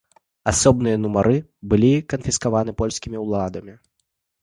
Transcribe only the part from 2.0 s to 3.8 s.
канфіскаваны польскімі ўладамі.